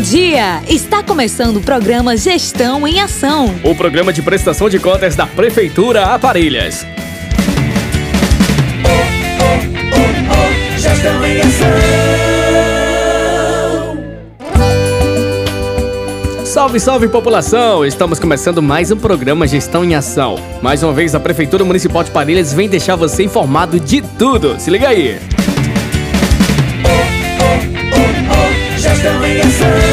dia! 0.00 0.62
Está 0.68 1.02
começando 1.02 1.58
o 1.58 1.60
programa 1.60 2.16
Gestão 2.16 2.88
em 2.88 3.00
Ação. 3.00 3.54
O 3.62 3.74
programa 3.74 4.12
de 4.12 4.22
prestação 4.22 4.68
de 4.68 4.78
contas 4.78 5.14
da 5.14 5.26
Prefeitura 5.26 6.06
Aparelhas. 6.06 6.86
Oh, 8.84 8.88
oh, 8.88 9.60
oh, 9.94 10.04
oh, 10.32 10.78
gestão 10.78 11.24
em 11.24 11.40
Ação. 11.40 11.68
Salve, 16.44 16.80
salve 16.80 17.08
população! 17.08 17.84
Estamos 17.84 18.18
começando 18.18 18.60
mais 18.60 18.90
um 18.90 18.96
programa 18.96 19.46
Gestão 19.46 19.84
em 19.84 19.94
Ação. 19.94 20.36
Mais 20.60 20.82
uma 20.82 20.92
vez, 20.92 21.14
a 21.14 21.20
Prefeitura 21.20 21.64
Municipal 21.64 22.02
de 22.02 22.10
Parelhas 22.10 22.52
vem 22.52 22.68
deixar 22.68 22.96
você 22.96 23.22
informado 23.22 23.78
de 23.78 24.02
tudo. 24.18 24.58
Se 24.58 24.70
liga 24.70 24.88
aí! 24.88 25.20
Gestão 28.80 29.26
em 29.26 29.40
Ação. 29.40 29.89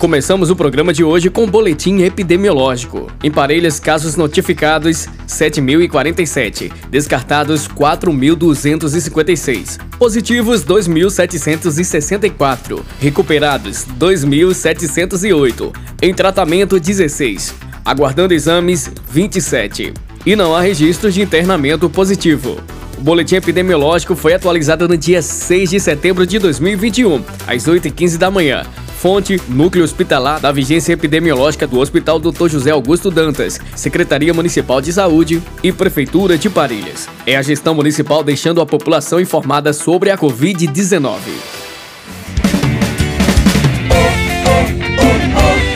Começamos 0.00 0.48
o 0.48 0.56
programa 0.56 0.94
de 0.94 1.04
hoje 1.04 1.28
com 1.28 1.44
o 1.44 1.46
boletim 1.46 2.00
epidemiológico. 2.00 3.12
Em 3.22 3.30
Parelhas, 3.30 3.78
casos 3.78 4.16
notificados 4.16 5.06
7.047, 5.28 6.72
descartados 6.88 7.68
4.256, 7.68 9.78
positivos 9.98 10.64
2.764, 10.64 12.80
recuperados 12.98 13.84
2.708, 13.98 15.70
em 16.00 16.14
tratamento 16.14 16.80
16, 16.80 17.54
aguardando 17.84 18.32
exames 18.32 18.90
27. 19.10 19.92
E 20.24 20.34
não 20.34 20.54
há 20.54 20.62
registros 20.62 21.12
de 21.12 21.20
internamento 21.20 21.90
positivo. 21.90 22.56
O 22.96 23.02
boletim 23.02 23.36
epidemiológico 23.36 24.16
foi 24.16 24.32
atualizado 24.32 24.88
no 24.88 24.96
dia 24.96 25.20
6 25.20 25.68
de 25.68 25.78
setembro 25.78 26.26
de 26.26 26.38
2021, 26.38 27.22
às 27.46 27.66
8h15 27.66 28.16
da 28.16 28.30
manhã. 28.30 28.64
Fonte: 29.00 29.40
Núcleo 29.48 29.82
Hospitalar 29.82 30.40
da 30.40 30.52
Vigência 30.52 30.92
Epidemiológica 30.92 31.66
do 31.66 31.78
Hospital 31.78 32.18
Dr. 32.18 32.48
José 32.48 32.70
Augusto 32.70 33.10
Dantas, 33.10 33.58
Secretaria 33.74 34.34
Municipal 34.34 34.82
de 34.82 34.92
Saúde 34.92 35.42
e 35.62 35.72
Prefeitura 35.72 36.36
de 36.36 36.50
Parilhas. 36.50 37.08
É 37.26 37.34
a 37.34 37.40
gestão 37.40 37.74
municipal 37.74 38.22
deixando 38.22 38.60
a 38.60 38.66
população 38.66 39.18
informada 39.18 39.72
sobre 39.72 40.10
a 40.10 40.18
Covid-19. 40.18 41.16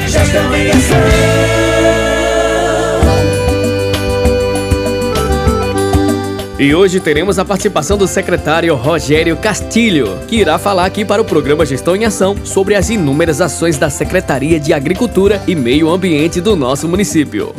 Gestão 0.07 0.55
em 0.55 0.71
ação. 0.71 1.24
E 6.57 6.73
hoje 6.73 7.01
teremos 7.01 7.37
a 7.37 7.45
participação 7.45 7.99
do 7.99 8.07
secretário 8.07 8.77
Rogério 8.77 9.37
Castilho, 9.37 10.21
que 10.29 10.37
irá 10.37 10.57
falar 10.57 10.85
aqui 10.85 11.05
para 11.05 11.21
o 11.21 11.25
programa 11.25 11.67
Gestão 11.67 11.97
em 11.97 12.05
Ação 12.05 12.37
sobre 12.45 12.77
as 12.77 12.91
inúmeras 12.91 13.41
ações 13.41 13.77
da 13.77 13.91
Secretaria 13.91 14.61
de 14.61 14.73
Agricultura 14.73 15.43
e 15.49 15.55
Meio 15.57 15.91
Ambiente 15.91 16.41
do 16.41 16.55
nosso 16.55 16.87
município. 16.87 17.53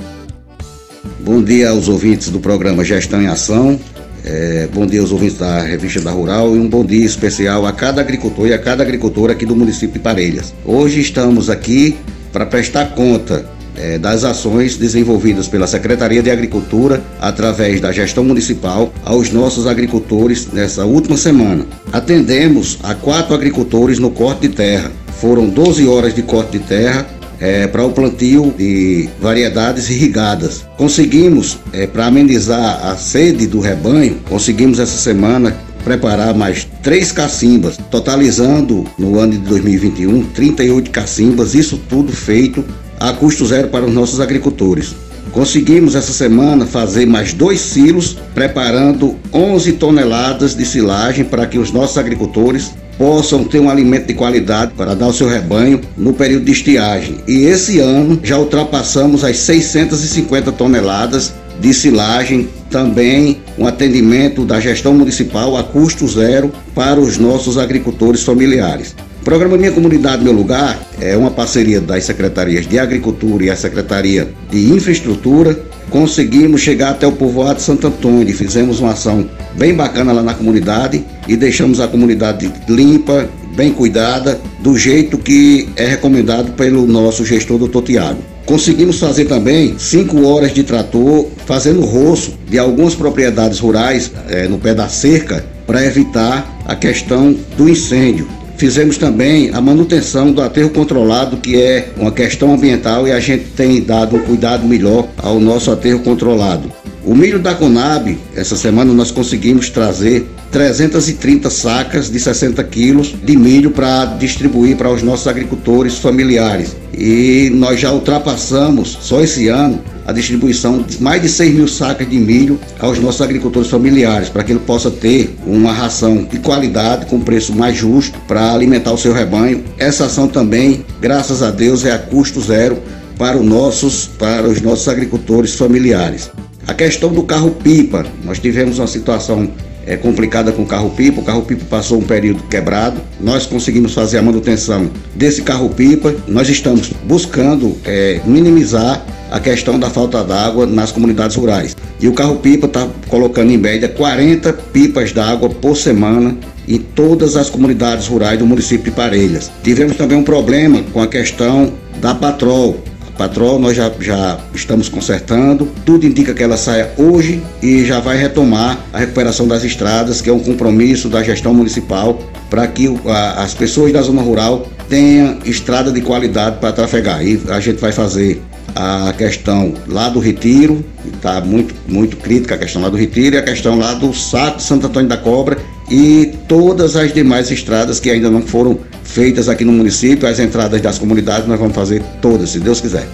Bom 1.20 1.44
dia 1.44 1.72
aos 1.72 1.90
ouvintes 1.90 2.30
do 2.30 2.40
programa 2.40 2.86
Gestão 2.86 3.22
em 3.22 3.28
Ação. 3.28 3.78
É, 4.24 4.70
bom 4.74 4.86
dia 4.86 5.02
aos 5.02 5.12
ouvintes 5.12 5.40
da 5.40 5.62
revista 5.62 6.00
da 6.00 6.12
Rural 6.12 6.56
e 6.56 6.60
um 6.60 6.70
bom 6.70 6.86
dia 6.86 7.06
especial 7.06 7.66
a 7.66 7.74
cada 7.74 8.00
agricultor 8.00 8.48
e 8.48 8.54
a 8.54 8.58
cada 8.58 8.82
agricultora 8.82 9.34
aqui 9.34 9.46
do 9.46 9.58
município 9.58 9.96
de 9.96 10.00
Parelhas. 10.00 10.54
Hoje 10.64 11.02
estamos 11.02 11.50
aqui 11.50 11.98
para 12.32 12.46
prestar 12.46 12.96
conta 12.96 13.46
é, 13.76 13.98
das 13.98 14.24
ações 14.24 14.78
desenvolvidas 14.78 15.48
pela 15.48 15.68
Secretaria 15.68 16.22
de 16.22 16.30
Agricultura 16.30 17.04
através 17.20 17.80
da 17.82 17.92
gestão 17.92 18.24
municipal 18.24 18.94
aos 19.04 19.32
nossos 19.32 19.68
agricultores 19.68 20.48
nessa 20.52 20.86
última 20.86 21.18
semana. 21.18 21.66
Atendemos 21.92 22.80
a 22.84 22.94
quatro 22.96 23.34
agricultores 23.34 24.00
no 24.00 24.10
corte 24.10 24.48
de 24.48 24.56
terra. 24.56 24.92
Foram 25.20 25.48
12 25.48 25.88
horas 25.88 26.14
de 26.14 26.22
corte 26.22 26.58
de 26.58 26.66
terra 26.66 27.08
é, 27.40 27.68
para 27.68 27.86
o 27.86 27.92
plantio 27.92 28.54
de 28.58 29.10
variedades 29.20 29.90
irrigadas. 29.90 30.66
Conseguimos, 30.78 31.58
é, 31.74 31.88
para 31.88 32.06
amenizar 32.06 32.86
a 32.86 32.96
sede 32.96 33.48
do 33.48 33.60
rebanho, 33.60 34.20
conseguimos 34.30 34.80
essa 34.80 34.98
semana 34.98 35.56
preparar 35.84 36.34
mais 36.34 36.68
três 36.82 37.12
cacimbas, 37.12 37.78
totalizando 37.92 38.86
no 38.98 39.20
ano 39.20 39.34
de 39.34 39.38
2021 39.40 40.24
38 40.34 40.90
cacimbas, 40.90 41.54
isso 41.54 41.80
tudo 41.88 42.12
feito 42.12 42.66
a 43.10 43.14
custo 43.14 43.46
zero 43.46 43.68
para 43.68 43.86
os 43.86 43.94
nossos 43.94 44.20
agricultores. 44.20 44.96
Conseguimos 45.32 45.96
essa 45.96 46.12
semana 46.12 46.66
fazer 46.66 47.06
mais 47.06 47.34
dois 47.34 47.60
silos, 47.60 48.18
preparando 48.34 49.16
11 49.32 49.74
toneladas 49.74 50.56
de 50.56 50.66
silagem 50.66 51.24
para 51.26 51.46
que 51.46 51.60
os 51.60 51.72
nossos 51.72 51.98
agricultores 51.98 52.72
possam 52.98 53.44
ter 53.44 53.60
um 53.60 53.70
alimento 53.70 54.08
de 54.08 54.14
qualidade 54.14 54.72
para 54.76 54.96
dar 54.96 55.06
ao 55.06 55.14
seu 55.14 55.28
rebanho 55.28 55.82
no 55.98 56.14
período 56.14 56.46
de 56.46 56.52
estiagem. 56.52 57.18
E 57.28 57.44
esse 57.44 57.80
ano 57.80 58.20
já 58.24 58.38
ultrapassamos 58.38 59.24
as 59.24 59.38
650 59.38 60.52
toneladas 60.54 61.34
de 61.60 61.74
silagem, 61.74 62.50
também 62.72 63.42
um 63.58 63.68
atendimento 63.68 64.46
da 64.46 64.60
gestão 64.60 64.94
municipal 64.94 65.56
a 65.56 65.64
custo 65.64 66.08
zero 66.08 66.52
para 66.74 67.00
os 67.00 67.18
nossos 67.18 67.58
agricultores 67.58 68.24
familiares. 68.24 68.96
Programa 69.26 69.58
Minha 69.58 69.72
Comunidade 69.72 70.24
Meu 70.24 70.32
Lugar 70.32 70.80
é 71.02 71.18
uma 71.18 71.32
parceria 71.32 71.82
das 71.82 72.04
secretarias 72.04 72.68
de 72.68 72.78
Agricultura 72.78 73.46
e 73.46 73.50
a 73.50 73.56
Secretaria 73.56 74.32
de 74.52 74.72
Infraestrutura. 74.72 75.60
Conseguimos 75.90 76.62
chegar 76.62 76.92
até 76.92 77.08
o 77.08 77.12
povoado 77.12 77.56
de 77.56 77.64
Santo 77.64 77.88
Antônio 77.88 78.36
fizemos 78.36 78.80
uma 78.80 78.92
ação 78.92 79.28
bem 79.56 79.74
bacana 79.74 80.12
lá 80.12 80.22
na 80.22 80.36
comunidade 80.36 81.04
e 81.28 81.36
deixamos 81.36 81.80
a 81.80 81.88
comunidade 81.88 82.54
limpa, 82.70 83.28
bem 83.56 83.72
cuidada, 83.72 84.40
do 84.60 84.78
jeito 84.78 85.18
que 85.18 85.70
é 85.76 85.88
recomendado 85.88 86.52
pelo 86.52 86.86
nosso 86.86 87.26
gestor, 87.26 87.58
doutor 87.58 87.82
Tiago. 87.82 88.20
Conseguimos 88.46 89.00
fazer 89.00 89.26
também 89.26 89.76
cinco 89.80 90.24
horas 90.24 90.54
de 90.54 90.64
trator 90.64 91.26
fazendo 91.48 91.82
roço 91.82 92.38
de 92.48 92.60
algumas 92.60 92.94
propriedades 92.94 93.58
rurais 93.58 94.12
é, 94.30 94.48
no 94.48 94.60
pé 94.60 94.76
da 94.76 94.88
cerca 94.88 95.44
para 95.66 95.84
evitar 95.84 96.62
a 96.64 96.76
questão 96.76 97.36
do 97.58 97.68
incêndio. 97.68 98.45
Fizemos 98.58 98.98
também 98.98 99.50
a 99.54 99.60
manutenção 99.60 100.32
do 100.32 100.42
aterro 100.42 100.70
controlado, 100.70 101.38
que 101.38 101.62
é 101.62 101.90
uma 101.98 102.12
questão 102.12 102.54
ambiental 102.54 103.08
e 103.08 103.12
a 103.12 103.20
gente 103.20 103.46
tem 103.56 103.82
dado 103.82 104.16
um 104.16 104.20
cuidado 104.20 104.66
melhor 104.66 105.08
ao 105.18 105.40
nosso 105.40 105.72
aterro 105.72 106.00
controlado. 106.00 106.72
O 107.04 107.14
milho 107.14 107.38
da 107.38 107.54
Conab, 107.54 108.18
essa 108.36 108.56
semana 108.56 108.92
nós 108.92 109.12
conseguimos 109.12 109.70
trazer 109.70 110.26
330 110.52 111.50
sacas 111.50 112.10
de 112.10 112.20
60 112.20 112.64
quilos 112.64 113.14
de 113.24 113.38
milho 113.38 113.72
para 113.72 114.06
distribuir 114.06 114.76
para 114.78 114.90
os 114.90 115.04
nossos 115.04 115.28
agricultores 115.28 115.98
familiares. 115.98 116.76
E 116.98 117.52
nós 117.54 117.80
já 117.80 117.92
ultrapassamos, 117.92 118.98
só 119.02 119.22
esse 119.22 119.50
ano, 119.50 119.84
a 120.06 120.12
distribuição 120.12 120.82
de 120.82 121.02
mais 121.02 121.22
de 121.22 121.30
6 121.30 121.54
mil 121.56 121.68
sacas 121.68 122.10
de 122.10 122.18
milho 122.18 122.60
aos 122.80 123.00
nossos 123.00 123.22
agricultores 123.22 123.70
familiares, 123.70 124.30
para 124.30 124.44
que 124.44 124.52
ele 124.52 124.60
possa 124.60 124.92
ter 124.92 125.36
uma 125.46 125.72
ração 125.72 126.24
de 126.24 126.40
qualidade, 126.40 127.08
com 127.08 127.20
preço 127.20 127.54
mais 127.54 127.76
justo, 127.76 128.20
para 128.28 128.54
alimentar 128.54 128.92
o 128.92 128.98
seu 128.98 129.14
rebanho. 129.14 129.64
Essa 129.78 130.06
ação 130.06 130.28
também, 130.28 130.86
graças 131.02 131.42
a 131.42 131.50
Deus, 131.50 131.86
é 131.86 131.92
a 131.92 131.98
custo 131.98 132.40
zero 132.42 132.78
para 133.18 133.38
os 133.38 133.46
nossos, 133.46 134.08
para 134.08 134.48
os 134.48 134.62
nossos 134.62 134.88
agricultores 134.88 135.56
familiares. 135.56 136.30
A 136.68 136.74
questão 136.74 137.12
do 137.12 137.24
carro-pipa, 137.24 138.06
nós 138.24 138.40
tivemos 138.40 138.80
uma 138.80 138.88
situação 138.88 139.50
é, 139.86 139.96
complicada 139.96 140.52
com 140.52 140.64
o 140.64 140.66
carro-pipa. 140.66 141.22
O 141.22 141.24
carro-pipa 141.24 141.64
passou 141.70 142.00
um 142.00 142.04
período 142.04 142.44
quebrado. 142.44 143.00
Nós 143.20 143.46
conseguimos 143.46 143.94
fazer 143.94 144.18
a 144.18 144.22
manutenção 144.22 144.90
desse 145.16 145.44
carro-pipa. 145.44 146.16
Nós 146.28 146.50
estamos 146.50 146.92
buscando 147.06 147.78
é, 147.86 148.20
minimizar 148.26 149.06
a 149.36 149.40
questão 149.42 149.78
da 149.78 149.90
falta 149.90 150.24
d'água 150.24 150.66
nas 150.66 150.94
comunidades 150.94 151.36
rurais. 151.36 151.76
E 152.00 152.08
o 152.08 152.14
carro-pipa 152.14 152.68
está 152.68 152.88
colocando 153.10 153.52
em 153.52 153.58
média 153.58 153.90
40 153.90 154.54
pipas 154.72 155.12
d'água 155.12 155.50
por 155.50 155.76
semana 155.76 156.38
em 156.66 156.78
todas 156.78 157.36
as 157.36 157.50
comunidades 157.50 158.08
rurais 158.08 158.40
do 158.40 158.46
município 158.46 158.86
de 158.86 158.92
Parelhas. 158.92 159.52
Tivemos 159.62 159.98
também 159.98 160.18
um 160.18 160.24
problema 160.24 160.82
com 160.94 161.02
a 161.02 161.08
questão 161.08 161.74
da 162.00 162.16
patrol. 162.16 162.82
A 163.10 163.12
patrol 163.18 163.60
nós 163.60 163.76
já, 163.76 163.92
já 164.00 164.40
estamos 164.54 164.88
consertando, 164.88 165.68
tudo 165.86 166.06
indica 166.06 166.34
que 166.34 166.42
ela 166.42 166.56
saia 166.56 166.94
hoje 166.98 167.44
e 167.62 167.84
já 167.84 168.00
vai 168.00 168.18
retomar 168.18 168.80
a 168.94 169.00
recuperação 169.00 169.46
das 169.50 169.66
estradas, 169.66 170.22
que 170.22 170.30
é 170.30 170.34
um 170.34 170.40
compromisso 170.40 171.10
da 171.10 171.22
gestão 171.22 171.54
municipal 171.54 172.18
para 172.50 172.66
que 172.68 172.88
a, 173.06 173.44
as 173.44 173.54
pessoas 173.54 173.92
da 173.92 174.02
zona 174.02 174.22
rural 174.22 174.66
tenham 174.88 175.40
estrada 175.44 175.92
de 175.92 176.00
qualidade 176.00 176.60
para 176.62 176.72
trafegar. 176.72 177.22
E 177.22 177.42
a 177.50 177.60
gente 177.60 177.82
vai 177.82 177.92
fazer 177.92 178.42
a 178.76 179.14
questão 179.18 179.74
lá 179.88 180.10
do 180.10 180.20
Retiro, 180.20 180.84
está 181.16 181.40
muito, 181.40 181.74
muito 181.88 182.18
crítica 182.18 182.56
a 182.56 182.58
questão 182.58 182.82
lá 182.82 182.90
do 182.90 182.98
Retiro, 182.98 183.36
e 183.36 183.40
a 183.40 183.42
questão 183.42 183.78
lá 183.80 183.94
do 183.94 184.14
Saco 184.14 184.62
Santo 184.62 184.88
Antônio 184.88 185.08
da 185.08 185.16
Cobra 185.16 185.58
e 185.90 186.34
todas 186.48 186.96
as 186.96 187.14
demais 187.14 187.50
estradas 187.50 188.00
que 188.00 188.10
ainda 188.10 188.30
não 188.30 188.42
foram 188.42 188.78
feitas 189.04 189.48
aqui 189.48 189.64
no 189.64 189.72
município, 189.72 190.28
as 190.28 190.40
entradas 190.40 190.82
das 190.82 191.00
comunidades, 191.00 191.48
nós 191.48 191.60
vamos 191.60 191.76
fazer 191.76 192.04
todas, 192.22 192.50
se 192.50 192.60
Deus 192.60 192.82
quiser. 192.82 193.08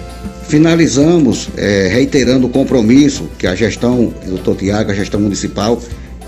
Finalizamos 0.48 1.48
é, 1.56 1.88
reiterando 1.92 2.46
o 2.46 2.50
compromisso 2.50 3.28
que 3.38 3.46
a 3.46 3.54
gestão, 3.54 4.12
doutor 4.26 4.56
Tiago, 4.56 4.90
a 4.90 4.94
gestão 4.94 5.20
municipal, 5.20 5.80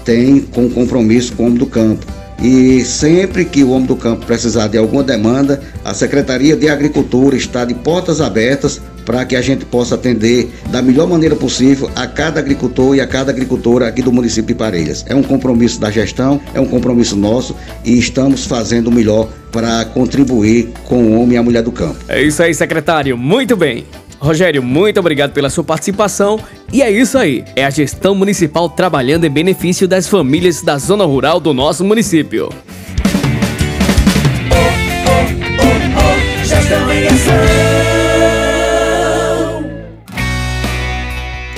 tem 0.05 0.41
com 0.41 0.67
o 0.67 0.71
compromisso 0.71 1.33
com 1.33 1.43
o 1.43 1.47
homem 1.47 1.59
do 1.59 1.67
campo. 1.67 2.07
E 2.43 2.85
sempre 2.85 3.45
que 3.45 3.65
o 3.65 3.71
homem 3.71 3.87
do 3.87 3.97
campo 3.97 4.27
precisar 4.27 4.69
de 4.69 4.77
alguma 4.77 5.03
demanda, 5.03 5.61
a 5.85 5.95
Secretaria 5.95 6.57
de 6.57 6.69
Agricultura 6.69 7.37
está 7.37 7.65
de 7.65 7.75
portas 7.75 8.21
abertas 8.21 8.81
para 9.05 9.25
que 9.25 9.37
a 9.37 9.43
gente 9.43 9.65
possa 9.65 9.95
atender 9.95 10.51
da 10.71 10.83
melhor 10.83 11.07
maneira 11.07 11.37
possível 11.37 11.91
a 11.95 12.07
cada 12.07 12.41
agricultor 12.41 12.97
e 12.97 13.01
a 13.01 13.07
cada 13.07 13.31
agricultora 13.31 13.89
aqui 13.89 14.03
do 14.03 14.13
município 14.13 14.49
de 14.49 14.55
Parelhas. 14.55 15.05
É 15.09 15.15
um 15.15 15.23
compromisso 15.23 15.81
da 15.81 15.91
gestão, 15.91 16.41
é 16.55 16.61
um 16.61 16.67
compromisso 16.67 17.17
nosso 17.17 17.57
e 17.85 17.99
estamos 17.99 18.47
fazendo 18.47 18.89
o 18.89 18.93
melhor 18.93 19.29
para 19.53 19.85
contribuir 19.85 20.71
com 20.85 20.97
o 20.97 21.21
homem 21.21 21.35
e 21.35 21.39
a 21.39 21.43
mulher 21.43 21.63
do 21.63 21.71
campo. 21.71 21.97
É 22.09 22.23
isso 22.23 22.43
aí, 22.43 22.53
secretário. 22.53 23.17
Muito 23.17 23.57
bem. 23.57 23.85
Rogério, 24.19 24.63
muito 24.63 24.99
obrigado 24.99 25.33
pela 25.33 25.51
sua 25.51 25.63
participação. 25.63 26.41
E 26.73 26.83
é 26.83 26.91
isso 26.91 27.19
aí, 27.19 27.45
é 27.55 27.65
a 27.65 27.71
gestão 27.71 28.15
municipal 28.15 28.69
trabalhando 28.69 29.25
em 29.25 29.31
benefício 29.31 29.87
das 29.87 30.09
famílias 30.09 30.63
da 30.63 30.79
zona 30.79 31.05
rural 31.05 31.39
do 31.39 31.53
nosso 31.53 31.85
município. 31.85 32.49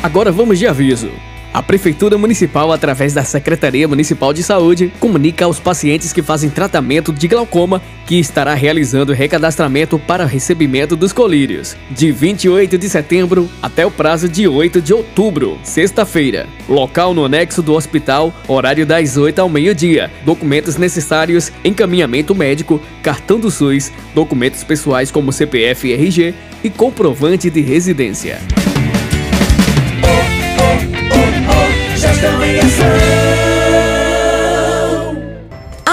Agora 0.07 0.31
vamos 0.31 0.57
de 0.57 0.69
aviso. 0.69 1.11
A 1.53 1.61
Prefeitura 1.61 2.17
Municipal, 2.17 2.71
através 2.71 3.13
da 3.13 3.25
Secretaria 3.25 3.89
Municipal 3.89 4.33
de 4.33 4.41
Saúde, 4.41 4.93
comunica 5.01 5.45
aos 5.45 5.59
pacientes 5.59 6.13
que 6.13 6.23
fazem 6.23 6.49
tratamento 6.49 7.13
de 7.13 7.27
glaucoma 7.27 7.83
que 8.07 8.15
estará 8.17 8.55
realizando 8.55 9.13
recadastramento 9.13 9.99
para 9.99 10.25
recebimento 10.25 10.95
dos 10.95 11.13
colírios, 11.13 11.77
de 11.91 12.13
28 12.13 12.79
de 12.79 12.89
setembro 12.89 13.51
até 13.61 13.85
o 13.85 13.91
prazo 13.91 14.29
de 14.29 14.47
8 14.47 14.81
de 14.81 14.95
outubro, 14.95 15.59
sexta-feira. 15.65 16.47
Local 16.69 17.13
no 17.13 17.25
anexo 17.25 17.61
do 17.61 17.75
hospital, 17.75 18.33
horário 18.47 18.87
das 18.87 19.17
8 19.17 19.41
ao 19.41 19.49
meio-dia. 19.49 20.09
Documentos 20.25 20.77
necessários: 20.77 21.51
encaminhamento 21.65 22.33
médico, 22.33 22.81
cartão 23.03 23.41
do 23.41 23.51
SUS, 23.51 23.91
documentos 24.15 24.63
pessoais 24.63 25.11
como 25.11 25.33
CPF 25.33 25.89
e 25.89 25.95
RG 25.95 26.33
e 26.63 26.71
comprovante 26.71 27.51
de 27.51 27.61
residência. 27.61 28.39
That's 32.17 32.33
the 32.33 32.41
way 32.41 32.59
I 32.59 32.63
feel 32.63 33.46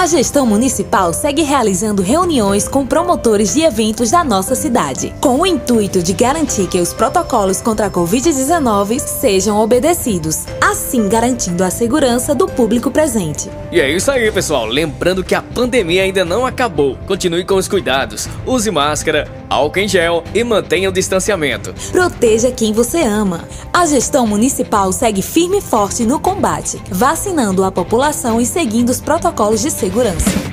A 0.04 0.06
gestão 0.06 0.46
municipal 0.46 1.14
segue 1.14 1.44
realizando 1.44 2.02
reuniões 2.02 2.68
com 2.68 2.86
promotores 2.86 3.54
de 3.54 3.62
eventos 3.62 4.12
da 4.12 4.22
nossa 4.22 4.54
cidade, 4.54 5.16
com 5.22 5.40
o 5.40 5.46
intuito 5.46 6.04
de 6.04 6.12
garantir 6.12 6.68
que 6.68 6.82
os 6.82 6.92
protocolos 6.92 7.62
contra 7.62 7.86
a 7.86 7.90
Covid-19 7.90 9.00
sejam 9.00 9.58
obedecidos, 9.62 10.44
assim 10.60 11.08
garantindo 11.08 11.64
a 11.64 11.70
segurança 11.70 12.36
do 12.36 12.48
público 12.48 12.92
presente. 12.92 13.50
E 13.72 13.80
é 13.80 13.90
isso 13.90 14.12
aí, 14.12 14.30
pessoal. 14.30 14.66
Lembrando 14.66 15.24
que 15.24 15.34
a 15.34 15.42
pandemia 15.42 16.04
ainda 16.04 16.26
não 16.26 16.46
acabou. 16.46 16.98
Continue 17.08 17.46
com 17.46 17.56
os 17.56 17.70
cuidados. 17.70 18.28
Use 18.46 18.70
máscara, 18.70 19.26
álcool 19.50 19.80
em 19.80 19.88
gel 19.88 20.22
e 20.36 20.44
mantenha 20.44 20.90
o 20.90 20.92
distanciamento. 20.92 21.74
Proteja 21.94 22.52
quem 22.52 22.74
você 22.74 23.02
ama. 23.04 23.48
A 23.72 23.86
gestão 23.86 24.28
municipal 24.28 24.92
segue 24.92 25.22
firme 25.22 25.60
e 25.60 25.62
forte 25.62 26.06
no 26.06 26.20
combate, 26.20 26.80
vacinando 26.92 27.64
a 27.64 27.72
população 27.72 28.42
e 28.42 28.46
seguindo 28.46 28.90
os 28.90 29.00
protocolos 29.00 29.62
de 29.62 29.72
segurança 29.72 29.93
segurança. 29.94 30.44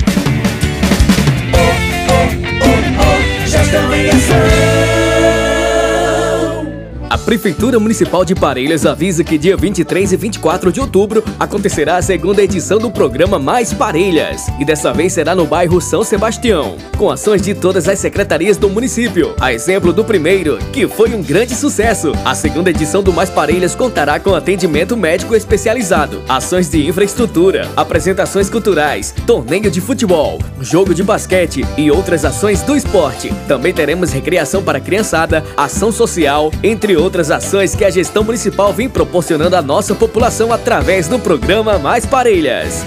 A 7.11 7.19
Prefeitura 7.19 7.81
Municipal 7.81 8.25
de 8.25 8.37
Parelhas 8.37 8.87
avisa 8.87 9.25
que 9.25 9.37
dia 9.37 9.57
23 9.57 10.12
e 10.12 10.17
24 10.17 10.71
de 10.71 10.81
outubro 10.81 11.25
acontecerá 11.41 11.97
a 11.97 12.03
segunda 12.03 12.41
edição 12.41 12.79
do 12.79 12.89
programa 12.89 13.37
Mais 13.37 13.73
Parelhas. 13.73 14.47
E 14.61 14.65
dessa 14.65 14.93
vez 14.93 15.12
será 15.12 15.35
no 15.35 15.45
bairro 15.45 15.81
São 15.81 16.05
Sebastião, 16.05 16.77
com 16.97 17.11
ações 17.11 17.43
de 17.43 17.53
todas 17.53 17.89
as 17.89 17.99
secretarias 17.99 18.57
do 18.57 18.71
município. 18.71 19.35
A 19.41 19.53
exemplo 19.53 19.93
do 19.93 20.05
primeiro, 20.05 20.57
que 20.73 20.87
foi 20.87 21.12
um 21.12 21.21
grande 21.21 21.57
sucesso. 21.57 22.12
A 22.25 22.33
segunda 22.33 22.71
edição 22.71 23.03
do 23.03 23.12
Mais 23.12 23.29
Parelhas 23.29 23.75
contará 23.75 24.21
com 24.21 24.33
atendimento 24.33 24.97
médico 24.97 25.35
especializado, 25.35 26.23
ações 26.29 26.71
de 26.71 26.87
infraestrutura, 26.87 27.69
apresentações 27.77 28.49
culturais, 28.49 29.12
torneio 29.27 29.69
de 29.69 29.81
futebol, 29.81 30.39
jogo 30.61 30.95
de 30.95 31.03
basquete 31.03 31.67
e 31.77 31.91
outras 31.91 32.25
ações 32.25 32.62
do 32.62 32.77
esporte. 32.77 33.33
Também 33.49 33.75
teremos 33.75 34.12
recreação 34.12 34.62
para 34.62 34.79
criançada, 34.79 35.43
ação 35.57 35.91
social, 35.91 36.53
entre 36.62 37.00
outras 37.00 37.31
ações 37.31 37.75
que 37.75 37.85
a 37.85 37.91
gestão 37.91 38.23
municipal 38.23 38.73
vem 38.73 38.88
proporcionando 38.88 39.56
à 39.56 39.62
nossa 39.62 39.94
população 39.94 40.52
através 40.52 41.08
do 41.08 41.19
programa 41.19 41.79
Mais 41.79 42.06
Parelhas. 42.06 42.85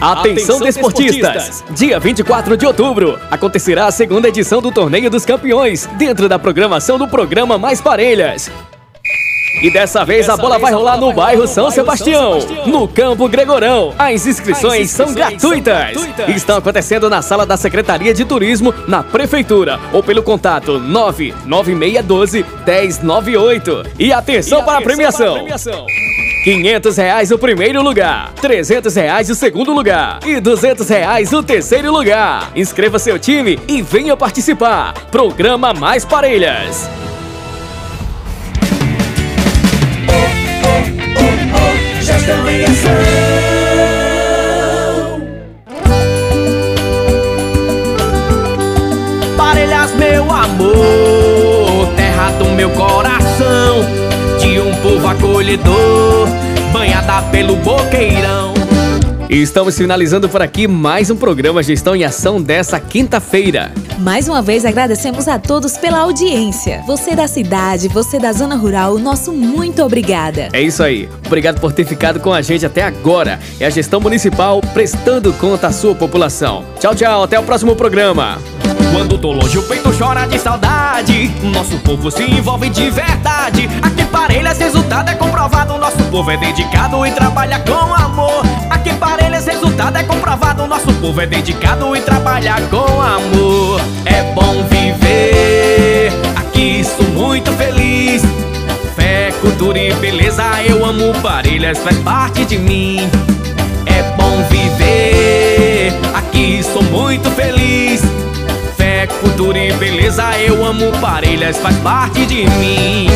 Atenção, 0.00 0.56
Atenção 0.56 0.60
desportistas. 0.60 1.34
desportistas! 1.34 1.78
Dia 1.78 2.00
24 2.00 2.56
de 2.56 2.66
outubro 2.66 3.18
acontecerá 3.30 3.86
a 3.86 3.90
segunda 3.90 4.28
edição 4.28 4.62
do 4.62 4.72
Torneio 4.72 5.10
dos 5.10 5.26
Campeões, 5.26 5.86
dentro 5.98 6.26
da 6.26 6.38
programação 6.38 6.98
do 6.98 7.06
programa 7.06 7.58
Mais 7.58 7.82
Parelhas. 7.82 8.50
E 9.62 9.70
dessa 9.70 10.04
vez 10.04 10.26
a 10.28 10.36
bola 10.36 10.58
vai 10.58 10.72
rolar 10.72 10.96
no 10.96 11.12
bairro 11.12 11.46
São 11.46 11.70
Sebastião, 11.70 12.38
no 12.66 12.88
Campo 12.88 13.28
Gregorão. 13.28 13.94
As 13.98 14.26
inscrições, 14.26 14.90
são, 14.90 15.12
gratuitas. 15.12 15.96
Estão 16.28 16.56
acontecendo 16.56 17.10
na 17.10 17.20
sala 17.20 17.44
da 17.44 17.58
Secretaria 17.58 18.14
de 18.14 18.24
Turismo, 18.24 18.72
na 18.88 19.02
Prefeitura, 19.02 19.78
ou 19.92 20.02
pelo 20.02 20.22
contato 20.22 20.78
99612 20.78 22.46
1098. 22.66 23.82
E 23.98 24.12
atenção, 24.12 24.64
para, 24.64 24.78
a 24.78 24.82
premiação. 24.82 25.26
para 25.26 25.34
a 25.34 25.42
premiação. 25.42 25.86
500 26.42 26.96
reais 26.96 27.30
o 27.30 27.38
primeiro 27.38 27.82
lugar, 27.82 28.32
300 28.40 28.94
reais 28.94 29.28
o 29.28 29.34
segundo 29.34 29.74
lugar 29.74 30.20
e 30.24 30.40
200 30.40 30.88
reais 30.88 31.34
o 31.34 31.42
terceiro 31.42 31.92
lugar. 31.92 32.50
Inscreva 32.56 32.98
seu 32.98 33.18
time 33.18 33.58
e 33.68 33.82
venha 33.82 34.16
participar. 34.16 34.94
Programa 35.10 35.74
Mais 35.74 36.02
Parelhas. 36.02 36.88
Estão 42.30 42.48
em 42.48 42.64
ação. 42.64 42.90
Parelhas, 49.36 49.94
meu 49.96 50.30
amor, 50.30 51.88
terra 51.96 52.30
do 52.32 52.44
meu 52.50 52.70
coração, 52.70 53.80
de 54.38 54.60
um 54.60 54.74
povo 54.76 55.08
acolhedor, 55.08 56.28
banhada 56.72 57.22
pelo 57.30 57.56
boqueirão. 57.56 58.54
Estamos 59.28 59.76
finalizando 59.76 60.28
por 60.28 60.42
aqui 60.42 60.66
mais 60.66 61.10
um 61.10 61.16
programa 61.16 61.62
Gestão 61.62 61.94
em 61.94 62.04
Ação 62.04 62.42
dessa 62.42 62.80
quinta-feira. 62.80 63.72
Mais 64.00 64.26
uma 64.26 64.40
vez 64.40 64.64
agradecemos 64.64 65.28
a 65.28 65.38
todos 65.38 65.76
pela 65.76 65.98
audiência. 65.98 66.82
Você 66.86 67.14
da 67.14 67.28
cidade, 67.28 67.86
você 67.88 68.18
da 68.18 68.32
zona 68.32 68.56
rural, 68.56 68.98
nosso 68.98 69.30
muito 69.30 69.82
obrigada. 69.82 70.48
É 70.54 70.62
isso 70.62 70.82
aí. 70.82 71.06
Obrigado 71.26 71.60
por 71.60 71.70
ter 71.70 71.84
ficado 71.84 72.18
com 72.18 72.32
a 72.32 72.40
gente 72.40 72.64
até 72.64 72.82
agora. 72.82 73.38
É 73.60 73.66
a 73.66 73.70
gestão 73.70 74.00
municipal 74.00 74.62
prestando 74.72 75.34
conta 75.34 75.66
à 75.66 75.72
sua 75.72 75.94
população. 75.94 76.64
Tchau, 76.78 76.94
tchau. 76.94 77.24
Até 77.24 77.38
o 77.38 77.42
próximo 77.42 77.76
programa. 77.76 78.38
Quando 78.90 79.18
tô 79.18 79.32
longe 79.32 79.58
o 79.58 79.62
peito 79.62 79.92
chora 79.96 80.26
de 80.26 80.36
saudade 80.38 81.30
Nosso 81.44 81.78
povo 81.78 82.10
se 82.10 82.24
envolve 82.24 82.68
de 82.70 82.90
verdade 82.90 83.68
Aqui 83.80 84.04
Parelhas 84.06 84.58
resultado 84.58 85.10
é 85.10 85.14
comprovado 85.14 85.78
Nosso 85.78 86.02
povo 86.10 86.28
é 86.28 86.36
dedicado 86.36 87.06
e 87.06 87.12
trabalha 87.12 87.60
com 87.60 87.94
amor 87.94 88.42
Aqui 88.68 88.92
Parelhas 88.94 89.29
é 89.88 90.02
comprovado 90.02 90.66
Nosso 90.66 90.92
povo 90.94 91.20
é 91.20 91.26
dedicado 91.26 91.96
e 91.96 92.00
trabalha 92.00 92.54
com 92.70 93.00
amor. 93.00 93.80
É 94.04 94.22
bom 94.34 94.62
viver 94.64 96.12
Aqui 96.36 96.84
sou 96.84 97.06
muito 97.08 97.50
feliz. 97.52 98.22
Fé, 98.94 99.32
cultura 99.40 99.78
e 99.78 99.92
beleza 99.94 100.44
Eu 100.66 100.84
amo 100.84 101.12
Parelhas, 101.22 101.78
faz 101.78 101.96
parte 101.98 102.44
de 102.44 102.58
mim. 102.58 103.08
É 103.86 104.02
bom 104.16 104.42
viver 104.50 105.92
Aqui 106.14 106.62
sou 106.62 106.82
muito 106.82 107.30
feliz. 107.30 108.02
Cultura 109.20 109.58
e 109.58 109.72
beleza 109.72 110.22
Eu 110.38 110.64
amo 110.64 110.92
Parelhas, 111.00 111.58
faz 111.58 111.76
parte 111.78 112.24
de 112.26 112.46
mim. 112.58 113.06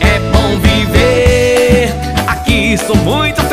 É 0.00 0.18
bom 0.32 0.58
viver 0.58 1.92
Aqui 2.26 2.78
sou 2.78 2.96
muito 2.96 3.36
feliz 3.36 3.43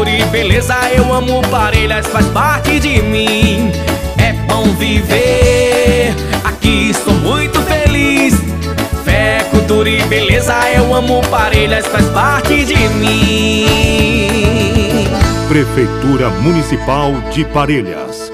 Cultura 0.00 0.16
e 0.16 0.24
beleza, 0.30 0.74
eu 0.96 1.12
amo 1.12 1.42
Parelhas, 1.50 2.06
faz 2.06 2.24
parte 2.28 2.80
de 2.80 3.02
mim. 3.02 3.70
É 4.16 4.32
bom 4.48 4.64
viver, 4.78 6.14
aqui 6.42 6.94
sou 6.94 7.12
muito 7.12 7.60
feliz. 7.60 8.32
Fé, 9.04 9.44
cultura 9.50 9.90
e 9.90 10.00
beleza, 10.04 10.54
eu 10.74 10.94
amo 10.94 11.20
Parelhas, 11.28 11.86
faz 11.86 12.06
parte 12.06 12.64
de 12.64 12.88
mim. 12.94 13.66
Prefeitura 15.50 16.30
Municipal 16.30 17.12
de 17.30 17.44
Parelhas 17.44 18.29